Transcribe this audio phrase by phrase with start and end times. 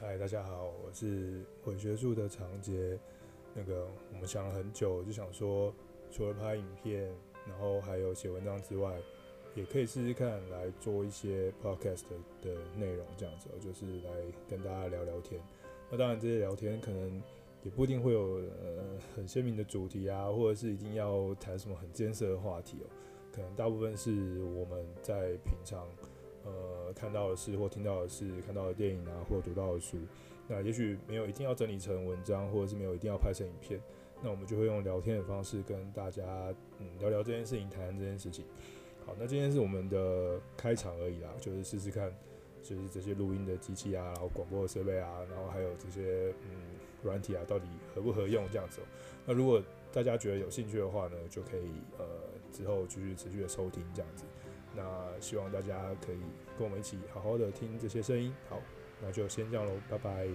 [0.00, 2.98] 嗨，大家好，我是伪学术的长杰。
[3.54, 5.72] 那个，我们想了很久，就想说，
[6.10, 7.10] 除了拍影片，
[7.48, 8.92] 然后还有写文章之外，
[9.54, 12.02] 也可以试试看来做一些 podcast
[12.42, 14.10] 的内容，这样子，就是来
[14.48, 15.40] 跟大家聊聊天。
[15.88, 17.22] 那当然，这些聊天可能
[17.62, 22.86] 也不一定会有呃很鲜明的主题啊，或者是一定要谈什么很艰涩的话题哦。
[23.32, 25.86] 可能大部分是我们在平常。
[26.44, 29.96] 呃，看到的事或听到的事，看到的电影啊，或读到的书，
[30.46, 33.80] 那也许没有一定要整理成文章，或者是没有一定要拍成影片，
[34.22, 36.22] 那我们就会用聊天的方式跟大家
[36.78, 38.44] 嗯聊聊这件事情，谈谈这件事情。
[39.06, 42.14] 好，那今天是我们的开场而已啦，就是试试看，
[42.62, 48.80] 就是这些录音的机器啊，然后广播设备啊，然后还有这些嗯软体啊，到底合不合用这样子。
[49.26, 52.06] 那如果大家觉得有兴趣的话呢，就可以呃
[52.52, 54.24] 之后继续持续的收听这样子。
[54.74, 56.18] 那希望大家可以
[56.58, 58.34] 跟我们一起好好的听这些声音。
[58.48, 58.60] 好，
[59.00, 60.28] 那就先这样喽，拜拜。